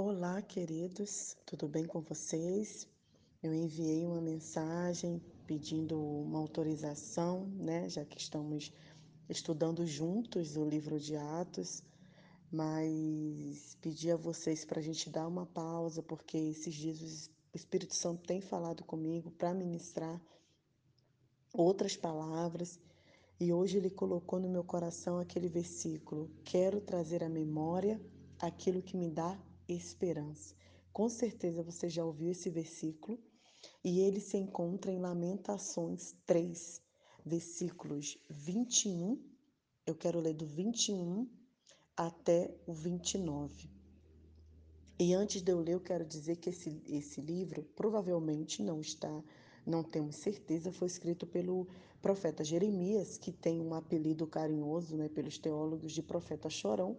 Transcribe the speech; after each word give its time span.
Olá, 0.00 0.40
queridos, 0.40 1.36
tudo 1.44 1.66
bem 1.66 1.84
com 1.84 2.00
vocês? 2.00 2.86
Eu 3.42 3.52
enviei 3.52 4.06
uma 4.06 4.20
mensagem 4.20 5.20
pedindo 5.44 6.00
uma 6.00 6.38
autorização, 6.38 7.46
né, 7.56 7.88
já 7.88 8.04
que 8.04 8.16
estamos 8.16 8.72
estudando 9.28 9.84
juntos 9.84 10.56
o 10.56 10.64
livro 10.64 11.00
de 11.00 11.16
Atos, 11.16 11.82
mas 12.48 13.76
pedi 13.82 14.08
a 14.12 14.16
vocês 14.16 14.64
para 14.64 14.78
a 14.78 14.82
gente 14.84 15.10
dar 15.10 15.26
uma 15.26 15.46
pausa, 15.46 16.00
porque 16.00 16.38
esses 16.38 16.72
dias 16.72 17.28
o 17.52 17.56
Espírito 17.56 17.96
Santo 17.96 18.24
tem 18.24 18.40
falado 18.40 18.84
comigo 18.84 19.32
para 19.32 19.52
ministrar 19.52 20.22
outras 21.52 21.96
palavras 21.96 22.78
e 23.40 23.52
hoje 23.52 23.78
ele 23.78 23.90
colocou 23.90 24.38
no 24.38 24.48
meu 24.48 24.62
coração 24.62 25.18
aquele 25.18 25.48
versículo: 25.48 26.30
Quero 26.44 26.80
trazer 26.80 27.24
à 27.24 27.28
memória 27.28 28.00
aquilo 28.38 28.80
que 28.80 28.96
me 28.96 29.10
dá 29.10 29.36
esperança. 29.68 30.54
Com 30.92 31.08
certeza 31.08 31.62
você 31.62 31.88
já 31.88 32.04
ouviu 32.04 32.30
esse 32.30 32.50
versículo 32.50 33.18
e 33.84 34.00
ele 34.00 34.20
se 34.20 34.36
encontra 34.36 34.90
em 34.90 34.98
Lamentações 34.98 36.14
3, 36.26 36.82
versículos 37.24 38.18
21. 38.28 39.22
Eu 39.86 39.94
quero 39.94 40.20
ler 40.20 40.34
do 40.34 40.46
21 40.46 41.28
até 41.96 42.56
o 42.66 42.72
29. 42.72 43.70
E 45.00 45.14
antes 45.14 45.42
de 45.42 45.52
eu 45.52 45.60
ler, 45.60 45.74
eu 45.74 45.80
quero 45.80 46.04
dizer 46.04 46.36
que 46.36 46.50
esse, 46.50 46.82
esse 46.86 47.20
livro 47.20 47.62
provavelmente 47.76 48.62
não 48.62 48.80
está, 48.80 49.22
não 49.64 49.84
temos 49.84 50.16
certeza, 50.16 50.72
foi 50.72 50.88
escrito 50.88 51.24
pelo 51.24 51.68
profeta 52.02 52.42
Jeremias, 52.42 53.16
que 53.16 53.30
tem 53.30 53.60
um 53.60 53.74
apelido 53.74 54.26
carinhoso 54.26 54.96
né, 54.96 55.08
pelos 55.08 55.38
teólogos 55.38 55.92
de 55.92 56.02
profeta 56.02 56.50
chorão, 56.50 56.96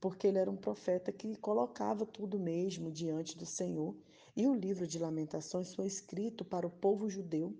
porque 0.00 0.26
ele 0.26 0.38
era 0.38 0.50
um 0.50 0.56
profeta 0.56 1.12
que 1.12 1.36
colocava 1.36 2.06
tudo 2.06 2.38
mesmo 2.38 2.90
diante 2.90 3.36
do 3.36 3.44
Senhor. 3.44 3.94
E 4.36 4.46
o 4.46 4.54
livro 4.54 4.86
de 4.86 4.98
Lamentações 4.98 5.74
foi 5.74 5.86
escrito 5.86 6.44
para 6.44 6.66
o 6.66 6.70
povo 6.70 7.10
judeu 7.10 7.54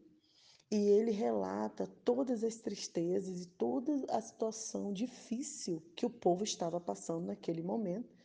e 0.70 0.76
ele 0.76 1.10
relata 1.10 1.86
todas 2.04 2.44
as 2.44 2.56
tristezas 2.56 3.42
e 3.42 3.46
toda 3.46 3.92
a 4.08 4.20
situação 4.20 4.92
difícil 4.92 5.82
que 5.96 6.06
o 6.06 6.10
povo 6.10 6.44
estava 6.44 6.80
passando 6.80 7.26
naquele 7.26 7.60
momento, 7.60 8.16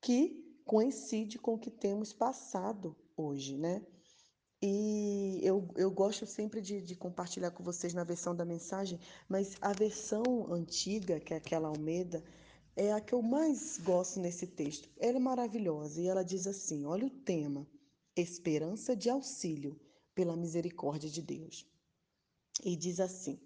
que 0.00 0.44
coincide 0.64 1.38
com 1.38 1.54
o 1.54 1.58
que 1.58 1.70
temos 1.70 2.12
passado 2.12 2.94
hoje, 3.16 3.56
né? 3.56 3.84
E 4.60 5.40
eu, 5.42 5.68
eu 5.76 5.90
gosto 5.90 6.26
sempre 6.26 6.60
de, 6.60 6.82
de 6.82 6.94
compartilhar 6.94 7.50
com 7.50 7.62
vocês 7.62 7.94
na 7.94 8.04
versão 8.04 8.34
da 8.34 8.44
mensagem, 8.44 8.98
mas 9.28 9.56
a 9.60 9.72
versão 9.72 10.52
antiga, 10.52 11.20
que 11.20 11.32
é 11.32 11.36
aquela 11.38 11.68
Almeida, 11.68 12.22
é 12.76 12.92
a 12.92 13.00
que 13.00 13.14
eu 13.14 13.22
mais 13.22 13.78
gosto 13.78 14.20
nesse 14.20 14.46
texto. 14.46 14.88
Ela 14.98 15.16
é 15.16 15.20
maravilhosa 15.20 16.00
e 16.00 16.06
ela 16.06 16.22
diz 16.22 16.46
assim: 16.46 16.84
olha 16.84 17.06
o 17.06 17.10
tema, 17.10 17.66
esperança 18.14 18.94
de 18.94 19.08
auxílio 19.08 19.80
pela 20.14 20.36
misericórdia 20.36 21.08
de 21.08 21.22
Deus. 21.22 21.66
E 22.62 22.76
diz 22.76 23.00
assim: 23.00 23.40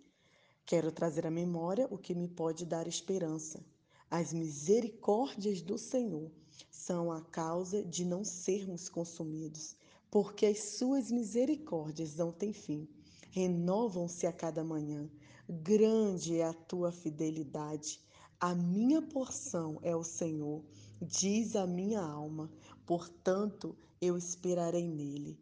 quero 0.66 0.90
trazer 0.90 1.26
à 1.26 1.30
memória 1.30 1.86
o 1.90 1.96
que 1.96 2.14
me 2.14 2.26
pode 2.26 2.66
dar 2.66 2.88
esperança. 2.88 3.64
As 4.10 4.32
misericórdias 4.32 5.62
do 5.62 5.78
Senhor 5.78 6.32
são 6.68 7.12
a 7.12 7.20
causa 7.20 7.84
de 7.84 8.04
não 8.04 8.24
sermos 8.24 8.88
consumidos, 8.88 9.76
porque 10.10 10.46
as 10.46 10.58
suas 10.58 11.08
misericórdias 11.08 12.16
não 12.16 12.32
têm 12.32 12.52
fim, 12.52 12.88
renovam-se 13.30 14.26
a 14.26 14.32
cada 14.32 14.64
manhã. 14.64 15.08
Grande 15.48 16.36
é 16.36 16.44
a 16.44 16.52
tua 16.52 16.90
fidelidade. 16.90 18.00
A 18.42 18.54
minha 18.54 19.02
porção 19.02 19.78
é 19.82 19.94
o 19.94 20.02
Senhor, 20.02 20.64
diz 20.98 21.54
a 21.54 21.66
minha 21.66 22.00
alma, 22.00 22.50
portanto 22.86 23.76
eu 24.00 24.16
esperarei 24.16 24.88
nele. 24.88 25.38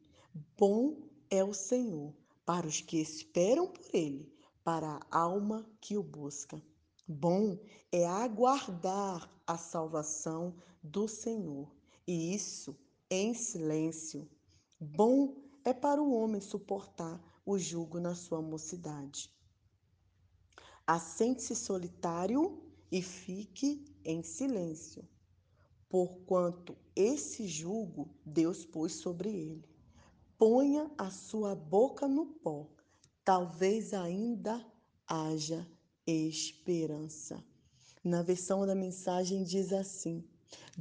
Bom 0.59 0.97
é 1.31 1.45
o 1.45 1.55
Senhor 1.55 2.13
para 2.45 2.67
os 2.67 2.81
que 2.81 2.99
esperam 2.99 3.69
por 3.69 3.87
ele, 3.95 4.29
para 4.65 4.99
a 5.13 5.21
alma 5.21 5.65
que 5.81 5.97
o 5.97 6.03
busca. 6.03 6.61
Bom 7.07 7.57
é 7.93 8.05
aguardar 8.05 9.31
a 9.47 9.57
salvação 9.57 10.57
do 10.83 11.07
Senhor, 11.07 11.73
e 12.05 12.35
isso 12.35 12.77
em 13.09 13.33
silêncio. 13.33 14.29
Bom 14.81 15.37
é 15.65 15.73
para 15.73 16.03
o 16.03 16.13
homem 16.13 16.41
suportar 16.41 17.23
o 17.47 17.57
jugo 17.57 18.01
na 18.01 18.17
sua 18.17 18.43
mocidade. 18.43 19.33
Assente-se 20.85 21.55
solitário 21.55 22.68
e 22.91 23.03
fique 23.03 23.85
em 24.05 24.23
silêncio, 24.23 25.07
porquanto 25.89 26.77
esse 26.95 27.47
jugo 27.47 28.09
Deus 28.25 28.65
pôs 28.65 28.95
sobre 28.95 29.29
ele. 29.29 29.65
Ponha 30.39 30.91
a 30.97 31.11
sua 31.11 31.55
boca 31.55 32.07
no 32.07 32.27
pó, 32.27 32.69
talvez 33.25 33.93
ainda 33.93 34.65
haja 35.07 35.67
esperança. 36.07 37.45
Na 38.03 38.23
versão 38.23 38.65
da 38.67 38.75
mensagem 38.75 39.43
diz 39.43 39.73
assim: 39.73 40.25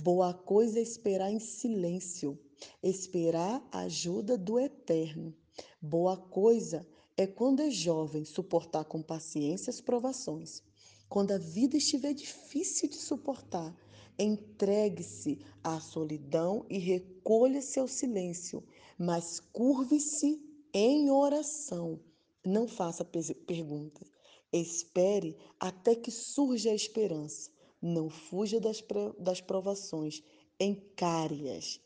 Boa 0.02 0.34
coisa 0.34 0.80
é 0.80 0.82
esperar 0.82 1.32
em 1.32 1.40
silêncio, 1.40 2.40
esperar 2.82 3.68
a 3.72 3.80
ajuda 3.80 4.38
do 4.38 4.60
eterno. 4.60 5.36
Boa 5.82 6.16
coisa 6.16 6.88
é 7.18 7.26
quando 7.26 7.62
é 7.62 7.72
jovem 7.72 8.24
suportar 8.24 8.86
com 8.86 9.02
paciência 9.02 9.72
as 9.72 9.82
provações. 9.82 10.62
Quando 11.10 11.32
a 11.32 11.38
vida 11.38 11.78
estiver 11.78 12.14
difícil 12.14 12.90
de 12.90 12.98
suportar, 12.98 13.76
entregue-se 14.20 15.40
à 15.64 15.80
solidão 15.80 16.66
e 16.70 16.78
recolha-se 16.78 17.80
ao 17.80 17.88
silêncio, 17.88 18.64
mas 18.98 19.40
curve-se 19.40 20.42
em 20.74 21.10
oração. 21.10 22.00
Não 22.46 22.68
faça 22.68 23.06
perguntas. 23.06 24.08
Espere 24.52 25.38
até 25.60 25.96
que 25.96 26.12
surja 26.12 26.72
a 26.72 26.76
esperança. 26.76 27.52
Não 27.82 28.10
fuja 28.10 28.60
das, 28.60 28.84
das 29.20 29.40
provações, 29.40 30.24
encare-as. 30.60 31.80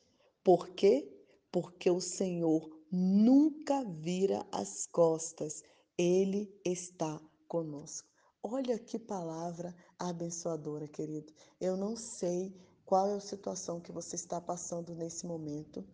Por 0.43 0.69
quê? 0.69 1.11
Porque 1.51 1.89
o 1.89 1.99
Senhor 1.99 2.69
nunca 2.91 3.83
vira 3.83 4.45
as 4.51 4.87
costas, 4.87 5.63
Ele 5.97 6.53
está 6.65 7.21
conosco. 7.47 8.10
Olha 8.43 8.79
que 8.79 8.97
palavra 8.97 9.75
abençoadora, 9.99 10.87
querido. 10.87 11.31
Eu 11.59 11.77
não 11.77 11.95
sei 11.95 12.51
qual 12.83 13.07
é 13.07 13.13
a 13.13 13.19
situação 13.19 13.79
que 13.79 13.91
você 13.91 14.15
está 14.15 14.41
passando 14.41 14.95
nesse 14.95 15.27
momento. 15.27 15.85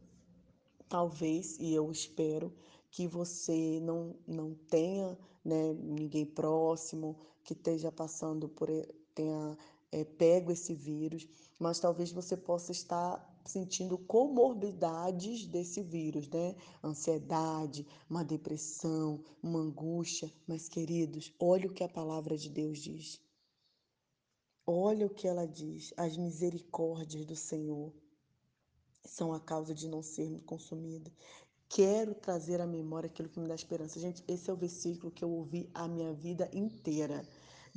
Talvez, 0.87 1.57
e 1.59 1.73
eu 1.73 1.91
espero, 1.91 2.53
que 2.89 3.05
você 3.05 3.79
não, 3.81 4.15
não 4.25 4.55
tenha 4.55 5.17
né, 5.43 5.73
ninguém 5.73 6.25
próximo 6.25 7.17
que 7.43 7.51
esteja 7.51 7.91
passando 7.91 8.47
por 8.47 8.69
tenha 9.13 9.57
é, 9.91 10.05
pego 10.05 10.51
esse 10.51 10.73
vírus, 10.73 11.27
mas 11.59 11.79
talvez 11.79 12.11
você 12.11 12.37
possa 12.37 12.71
estar 12.71 13.36
sentindo 13.47 13.97
comorbidades 13.97 15.45
desse 15.45 15.81
vírus, 15.81 16.27
né? 16.29 16.55
Ansiedade, 16.83 17.87
uma 18.09 18.23
depressão, 18.23 19.23
uma 19.41 19.59
angústia. 19.59 20.31
Mas, 20.47 20.67
queridos, 20.67 21.33
olha 21.39 21.67
o 21.67 21.73
que 21.73 21.83
a 21.83 21.89
palavra 21.89 22.37
de 22.37 22.49
Deus 22.49 22.79
diz. 22.79 23.21
Olha 24.65 25.07
o 25.07 25.09
que 25.09 25.27
ela 25.27 25.47
diz. 25.47 25.93
As 25.95 26.17
misericórdias 26.17 27.25
do 27.25 27.35
Senhor 27.35 27.93
são 29.05 29.33
a 29.33 29.39
causa 29.39 29.73
de 29.73 29.87
não 29.87 30.03
sermos 30.03 30.43
consumidos. 30.43 31.13
Quero 31.69 32.13
trazer 32.15 32.61
à 32.61 32.67
memória 32.67 33.07
aquilo 33.07 33.29
que 33.29 33.39
me 33.39 33.47
dá 33.47 33.55
esperança. 33.55 33.99
Gente, 33.99 34.23
esse 34.27 34.49
é 34.49 34.53
o 34.53 34.57
versículo 34.57 35.11
que 35.11 35.23
eu 35.23 35.29
ouvi 35.29 35.69
a 35.73 35.87
minha 35.87 36.13
vida 36.13 36.49
inteira. 36.53 37.25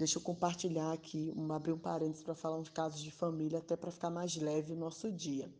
Deixa 0.00 0.16
eu 0.16 0.22
compartilhar 0.22 0.92
aqui, 0.92 1.30
um, 1.36 1.52
abrir 1.52 1.74
um 1.74 1.78
parênteses 1.78 2.22
para 2.22 2.34
falar 2.34 2.56
uns 2.56 2.70
casos 2.70 3.02
de 3.02 3.10
família, 3.10 3.58
até 3.58 3.76
para 3.76 3.90
ficar 3.90 4.08
mais 4.08 4.34
leve 4.34 4.72
o 4.72 4.74
nosso 4.74 5.12
dia. 5.12 5.52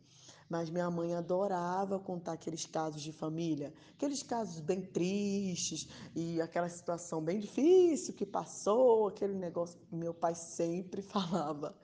Mas 0.49 0.67
minha 0.67 0.89
mãe 0.89 1.13
adorava 1.13 1.99
contar 1.99 2.31
aqueles 2.31 2.65
casos 2.65 3.03
de 3.03 3.11
família, 3.11 3.71
aqueles 3.93 4.23
casos 4.23 4.59
bem 4.59 4.81
tristes 4.81 5.87
e 6.15 6.41
aquela 6.41 6.67
situação 6.69 7.21
bem 7.23 7.39
difícil 7.39 8.15
que 8.15 8.25
passou, 8.25 9.09
aquele 9.09 9.35
negócio. 9.35 9.79
Meu 9.91 10.11
pai 10.11 10.33
sempre 10.33 11.03
falava: 11.13 11.77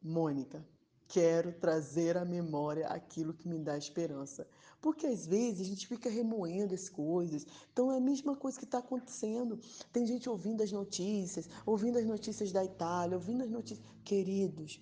Mônica, 0.00 0.64
quero 1.12 1.52
trazer 1.52 2.16
à 2.16 2.24
memória 2.24 2.86
aquilo 2.86 3.34
que 3.34 3.46
me 3.46 3.58
dá 3.58 3.76
esperança. 3.76 4.48
Porque 4.80 5.06
às 5.06 5.26
vezes 5.26 5.60
a 5.60 5.64
gente 5.64 5.86
fica 5.86 6.08
remoendo 6.08 6.72
as 6.72 6.88
coisas. 6.88 7.46
Então 7.70 7.92
é 7.92 7.98
a 7.98 8.00
mesma 8.00 8.34
coisa 8.34 8.58
que 8.58 8.64
está 8.64 8.78
acontecendo. 8.78 9.60
Tem 9.92 10.06
gente 10.06 10.26
ouvindo 10.30 10.62
as 10.62 10.72
notícias, 10.72 11.50
ouvindo 11.66 11.98
as 11.98 12.06
notícias 12.06 12.50
da 12.50 12.64
Itália, 12.64 13.18
ouvindo 13.18 13.44
as 13.44 13.50
notícias. 13.50 13.86
Queridos, 14.02 14.80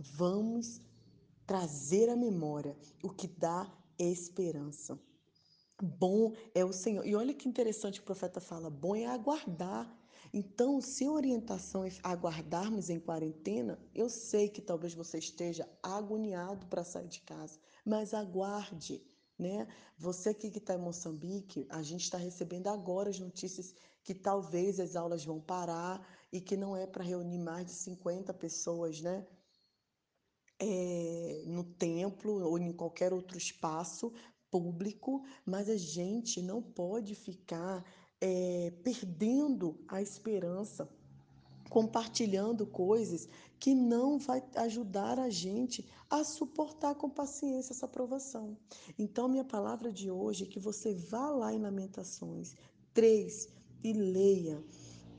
vamos 0.00 0.80
trazer 1.46 2.10
à 2.10 2.16
memória 2.16 2.76
o 3.00 3.10
que 3.10 3.28
dá 3.28 3.72
esperança. 3.96 4.98
Bom 5.80 6.34
é 6.54 6.64
o 6.64 6.72
Senhor. 6.72 7.06
E 7.06 7.14
olha 7.14 7.32
que 7.34 7.48
interessante 7.48 8.00
o 8.00 8.04
profeta 8.04 8.40
fala: 8.40 8.68
bom 8.70 8.94
é 8.96 9.06
aguardar 9.06 9.96
Então, 10.32 10.80
se 10.80 11.04
a 11.04 11.12
orientação 11.12 11.84
é 11.84 11.90
aguardarmos 12.02 12.90
em 12.90 12.98
quarentena, 13.00 13.78
eu 13.94 14.08
sei 14.10 14.48
que 14.48 14.60
talvez 14.60 14.92
você 14.94 15.18
esteja 15.18 15.68
agoniado 15.82 16.66
para 16.66 16.84
sair 16.84 17.08
de 17.08 17.20
casa, 17.22 17.58
mas 17.84 18.12
aguarde, 18.12 19.02
né? 19.38 19.68
Você 19.96 20.30
aqui 20.30 20.50
que 20.50 20.58
está 20.58 20.74
em 20.74 20.78
Moçambique, 20.78 21.66
a 21.70 21.82
gente 21.82 22.02
está 22.04 22.18
recebendo 22.18 22.68
agora 22.68 23.10
as 23.10 23.18
notícias 23.20 23.74
que 24.02 24.14
talvez 24.14 24.80
as 24.80 24.96
aulas 24.96 25.24
vão 25.24 25.40
parar 25.40 26.06
e 26.32 26.40
que 26.40 26.56
não 26.56 26.76
é 26.76 26.86
para 26.86 27.04
reunir 27.04 27.38
mais 27.38 27.66
de 27.66 27.72
50 27.72 28.34
pessoas, 28.34 29.00
né? 29.00 29.26
É, 30.60 31.44
no 31.46 31.62
templo 31.62 32.42
ou 32.44 32.58
em 32.58 32.72
qualquer 32.72 33.12
outro 33.12 33.38
espaço 33.38 34.12
público, 34.50 35.22
mas 35.44 35.68
a 35.68 35.76
gente 35.76 36.40
não 36.42 36.62
pode 36.62 37.14
ficar 37.14 37.84
é, 38.20 38.72
perdendo 38.82 39.78
a 39.86 40.02
esperança, 40.02 40.88
compartilhando 41.68 42.66
coisas 42.66 43.28
que 43.58 43.74
não 43.74 44.18
vai 44.18 44.42
ajudar 44.56 45.18
a 45.18 45.28
gente 45.28 45.86
a 46.08 46.24
suportar 46.24 46.94
com 46.94 47.10
paciência 47.10 47.72
essa 47.72 47.86
provação. 47.86 48.56
Então, 48.98 49.28
minha 49.28 49.44
palavra 49.44 49.92
de 49.92 50.10
hoje 50.10 50.44
é 50.44 50.46
que 50.46 50.58
você 50.58 50.94
vá 50.94 51.30
lá 51.30 51.52
em 51.52 51.60
Lamentações 51.60 52.54
3 52.94 53.48
e 53.84 53.92
leia 53.92 54.62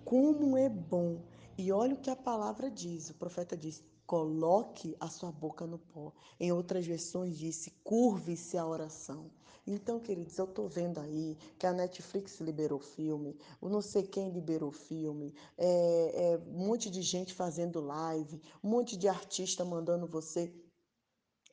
como 0.03 0.57
é 0.57 0.67
bom. 0.67 1.21
E 1.57 1.71
olha 1.71 1.93
o 1.93 1.99
que 1.99 2.09
a 2.09 2.15
palavra 2.15 2.71
diz, 2.71 3.09
o 3.09 3.13
profeta 3.13 3.55
diz: 3.55 3.83
coloque 4.09 4.97
a 5.00 5.07
sua 5.07 5.31
boca 5.31 5.67
no 5.67 5.77
pó. 5.77 6.11
Em 6.39 6.51
outras 6.51 6.83
versões 6.83 7.38
disse: 7.38 7.69
curve-se 7.83 8.57
a 8.57 8.65
oração. 8.65 9.29
Então, 9.67 10.00
queridos, 10.00 10.35
eu 10.39 10.47
tô 10.47 10.67
vendo 10.67 11.00
aí 11.00 11.38
que 11.59 11.67
a 11.67 11.71
Netflix 11.71 12.39
liberou 12.39 12.79
filme, 12.79 13.38
o 13.61 13.69
não 13.69 13.83
sei 13.83 14.01
quem 14.01 14.31
liberou 14.31 14.71
filme, 14.71 15.31
é, 15.56 16.31
é, 16.33 16.38
um 16.39 16.65
monte 16.65 16.89
de 16.89 17.03
gente 17.03 17.35
fazendo 17.35 17.79
live, 17.79 18.41
um 18.63 18.69
monte 18.69 18.97
de 18.97 19.07
artista 19.07 19.63
mandando 19.63 20.07
você 20.07 20.51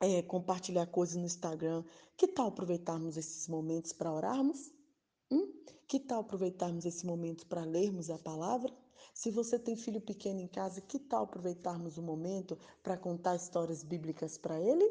é, 0.01 0.23
compartilhar 0.23 0.87
coisas 0.87 1.17
no 1.17 1.27
Instagram. 1.27 1.85
Que 2.17 2.27
tal 2.27 2.49
aproveitarmos 2.49 3.19
esses 3.19 3.47
momentos 3.49 3.93
para 3.93 4.11
orarmos? 4.11 4.73
Hum? 5.31 5.53
Que 5.87 6.01
tal 6.01 6.21
aproveitarmos 6.21 6.85
esse 6.85 7.07
momento 7.07 7.47
para 7.47 7.65
lermos 7.65 8.11
a 8.11 8.19
palavra? 8.19 8.73
Se 9.15 9.31
você 9.31 9.59
tem 9.59 9.77
filho 9.77 10.01
pequeno 10.01 10.41
em 10.41 10.47
casa, 10.47 10.81
que 10.81 10.99
tal 10.99 11.25
aproveitarmos 11.25 11.97
o 11.97 12.03
momento 12.03 12.59
para 12.83 12.97
contar 12.97 13.37
histórias 13.37 13.83
bíblicas 13.83 14.37
para 14.37 14.61
ele? 14.61 14.85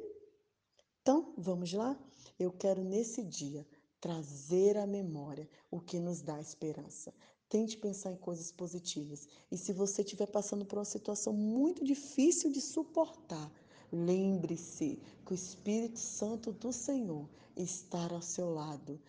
Então, 1.01 1.33
vamos 1.37 1.71
lá? 1.73 1.95
Eu 2.39 2.51
quero 2.51 2.83
nesse 2.83 3.23
dia 3.23 3.67
trazer 4.01 4.77
à 4.77 4.87
memória 4.87 5.47
o 5.69 5.79
que 5.79 5.99
nos 5.99 6.21
dá 6.21 6.39
esperança. 6.39 7.13
Tente 7.47 7.77
pensar 7.77 8.11
em 8.11 8.17
coisas 8.17 8.51
positivas. 8.51 9.27
E 9.51 9.57
se 9.57 9.71
você 9.71 10.01
estiver 10.01 10.27
passando 10.27 10.65
por 10.65 10.79
uma 10.79 10.85
situação 10.85 11.31
muito 11.31 11.83
difícil 11.83 12.51
de 12.51 12.59
suportar, 12.59 13.51
lembre-se 13.91 14.99
que 15.25 15.31
o 15.31 15.35
Espírito 15.35 15.99
Santo 15.99 16.51
do 16.51 16.73
Senhor 16.73 17.29
está 17.55 18.11
ao 18.11 18.21
seu 18.21 18.49
lado, 18.49 18.99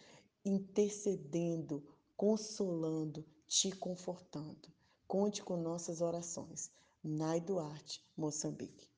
intercedendo, 0.47 1.85
consolando, 2.17 3.27
te 3.49 3.73
confortando. 3.73 4.73
Conte 5.07 5.43
com 5.43 5.57
nossas 5.57 6.01
orações. 6.01 6.71
Nai 7.03 7.41
Duarte, 7.41 8.01
Moçambique. 8.17 8.96